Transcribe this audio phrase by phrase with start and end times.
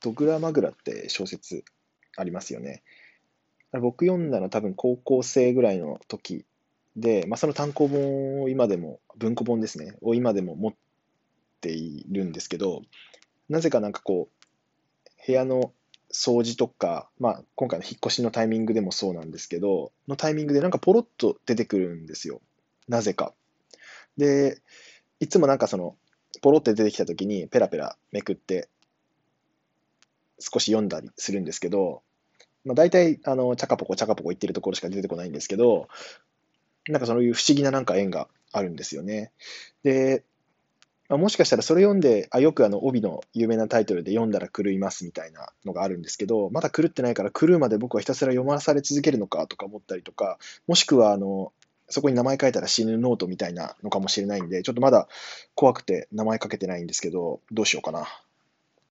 [0.00, 1.64] ドグラマグラって小説
[2.16, 2.82] ありますよね。
[3.72, 6.44] 僕読んだの多分高校生ぐらいの時
[6.96, 10.74] で、まあ、その単行本を今でも、文庫本ですね、を今でも持っ
[11.60, 12.82] ているんですけど、
[13.48, 15.72] なぜかなんかこう、部屋の
[16.12, 22.40] 掃除とか、まあ、今回の引っ越しのタイミングでもそうなんですけど、のタイミングでなんかポロッと出てくるんですよ。
[22.88, 23.32] なぜか。
[24.16, 24.60] で、
[25.20, 25.96] いつもなんかその、
[26.42, 28.68] ポロって出てきたときにペラペラめくって
[30.40, 32.02] 少し読んだりするんですけど、
[32.64, 35.88] まあ、大体あのチャカポコチャカポコ言ってるところしか出てこないんですけど、
[36.88, 39.32] なんかそういう不思議ななんか縁があるんですよね。
[39.82, 40.24] で、
[41.08, 51.52] まあ、もしかしたらそれ読んで、あよくあの帯の有名なタイトルで読んだら狂いますみたいなのがあるんですけど、まだ狂ってないから狂うまで僕はひたすら読まされ続けるのかとか思ったりとか、もしくはあの
[51.88, 55.08] そこに名前書いたら死ぬノートみたいなのかもしれないんで、ちょっとまだ
[55.56, 58.06] 怖くて名前書けてないんですけど、どうしようかな。